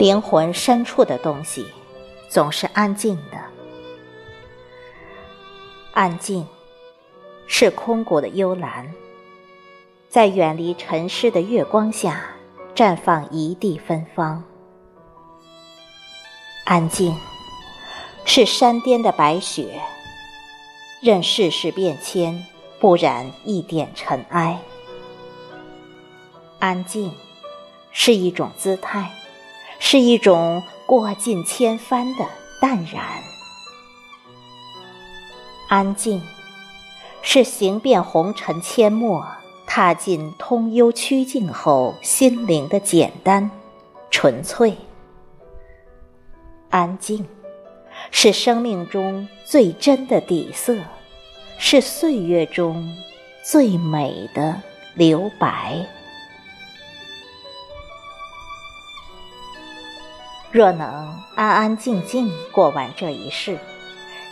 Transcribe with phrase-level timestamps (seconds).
[0.00, 1.66] 灵魂深处的东西，
[2.30, 3.38] 总是安静的。
[5.92, 6.46] 安静，
[7.46, 8.94] 是空谷的幽兰，
[10.08, 12.24] 在远离尘世的月光下，
[12.74, 14.42] 绽放一地芬芳。
[16.64, 17.14] 安静，
[18.24, 19.82] 是山巅的白雪，
[21.02, 22.42] 任世事变迁，
[22.80, 24.58] 不染一点尘埃。
[26.58, 27.12] 安静，
[27.90, 29.10] 是一种姿态。
[29.82, 32.24] 是一种过尽千帆的
[32.60, 33.02] 淡然，
[35.68, 36.20] 安静；
[37.22, 39.26] 是行遍红尘阡陌，
[39.66, 43.50] 踏进通幽曲径后心灵的简单、
[44.10, 44.76] 纯粹。
[46.68, 47.26] 安静，
[48.12, 50.76] 是生命中最真的底色，
[51.58, 52.96] 是岁月中
[53.42, 54.60] 最美的
[54.94, 55.84] 留白。
[60.52, 63.56] 若能安安静静过完这一世，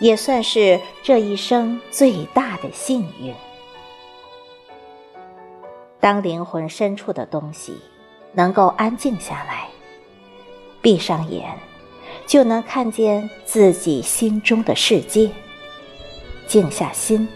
[0.00, 3.34] 也算是这一生最大的幸运。
[6.00, 7.76] 当灵魂深处的东西
[8.32, 9.68] 能够安静下来，
[10.80, 11.54] 闭上眼，
[12.26, 15.28] 就能看见自己心中的世界；
[16.46, 17.28] 静下心，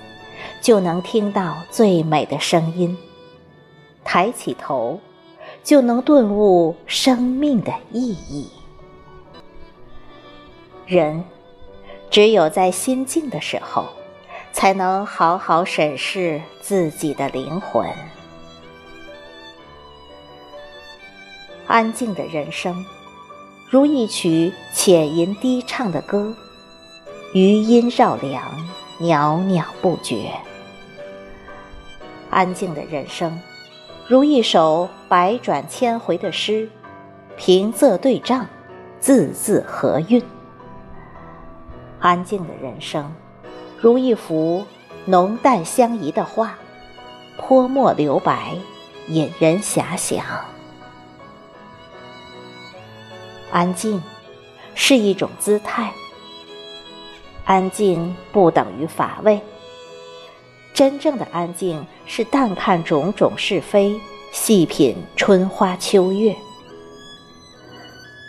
[0.63, 2.97] 就能听到最美的声音；
[4.05, 4.99] 抬起头，
[5.63, 8.49] 就能顿悟生命的意义。
[10.91, 11.23] 人
[12.11, 13.87] 只有在心静的时候，
[14.53, 17.89] 才能好好审视自己的灵魂。
[21.69, 22.85] 安静的人生，
[23.71, 26.35] 如一曲浅吟低唱的歌，
[27.35, 28.43] 余音绕梁，
[28.99, 30.33] 袅袅不绝。
[32.31, 33.41] 安静的人生，
[34.09, 36.69] 如一首百转千回的诗，
[37.37, 38.45] 平仄对仗，
[38.99, 40.21] 字字合韵。
[42.01, 43.15] 安静的人生，
[43.79, 44.65] 如一幅
[45.05, 46.59] 浓淡相宜的画，
[47.37, 48.57] 泼墨留白，
[49.07, 50.25] 引人遐想。
[53.51, 54.03] 安静
[54.75, 55.93] 是一种姿态，
[57.45, 59.39] 安静不等于乏味。
[60.73, 64.01] 真正的安静是淡看种种是非，
[64.33, 66.35] 细品春花秋月。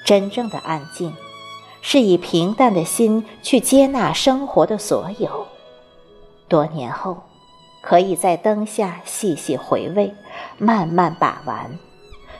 [0.06, 1.16] 真正的安静。
[1.82, 5.48] 是以平淡的心去接纳生活的所有，
[6.48, 7.18] 多年后，
[7.82, 10.14] 可以在灯下细细回味，
[10.58, 11.78] 慢慢把玩，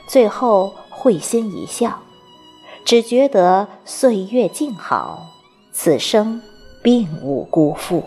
[0.06, 2.00] 最后会心一笑，
[2.84, 5.26] 只觉得岁月静好，
[5.72, 6.40] 此生
[6.82, 8.04] 并无辜负。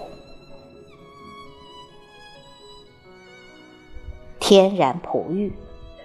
[4.39, 5.53] 天然璞玉，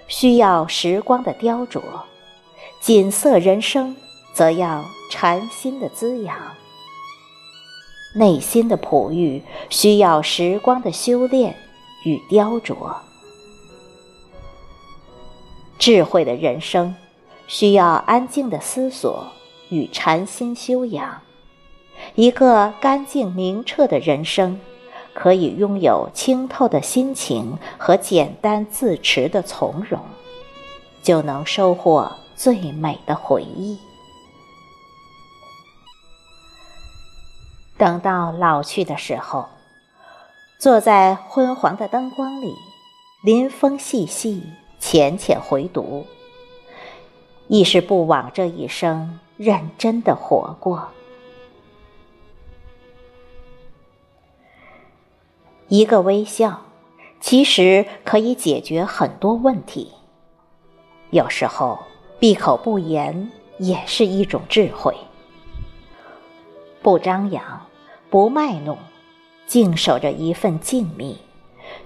[0.09, 1.81] 需要时光的雕琢；
[2.81, 3.95] 锦瑟人生。
[4.33, 6.37] 则要禅心的滋养，
[8.15, 11.57] 内心的璞玉需要时光的修炼
[12.05, 12.97] 与雕琢，
[15.79, 16.95] 智慧的人生
[17.47, 19.27] 需要安静的思索
[19.69, 21.21] 与禅心修养。
[22.15, 24.59] 一个干净明澈的人生，
[25.13, 30.01] 可以拥有清透的心情和简单自持的从容，
[31.03, 33.79] 就能收获最美的回忆。
[37.81, 39.49] 等到老去的时候，
[40.59, 42.55] 坐在昏黄的灯光里，
[43.25, 44.43] 临风细细
[44.79, 46.05] 浅浅回读，
[47.49, 50.89] 亦是不枉这一生认真的活过。
[55.69, 56.61] 一个微笑，
[57.19, 59.91] 其实可以解决很多问题。
[61.09, 61.79] 有时候
[62.19, 64.95] 闭口不言也是一种智慧，
[66.83, 67.67] 不张扬。
[68.11, 68.77] 不卖弄，
[69.47, 71.17] 静守着一份静谧，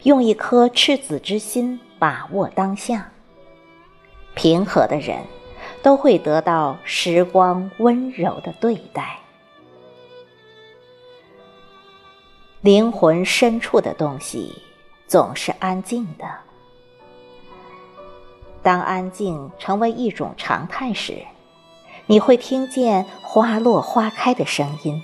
[0.05, 3.11] 用一颗赤子之心把握当下。
[4.35, 5.23] 平和的人，
[5.82, 9.19] 都会得到时光温柔的对待。
[12.62, 14.50] 灵魂深处的东西，
[15.06, 16.25] 总是安静的。
[18.62, 21.19] 当安静成为一种常态时，
[22.06, 25.03] 你会听见花落花开的声音。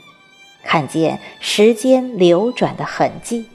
[0.62, 3.46] 看见时间流转的痕迹，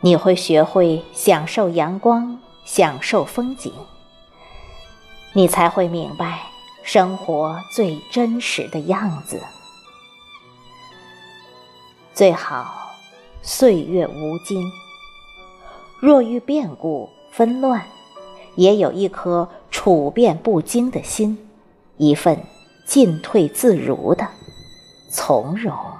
[0.00, 3.72] 你会学会享受阳光，享受风景。
[5.34, 6.40] 你才会明白
[6.82, 9.40] 生活最真实的样子。
[12.14, 12.90] 最好
[13.42, 14.68] 岁月无惊，
[16.00, 17.86] 若遇变故纷乱，
[18.56, 21.48] 也有一颗处变不惊的心，
[21.98, 22.42] 一份
[22.84, 24.26] 进退自如的
[25.08, 25.97] 从容。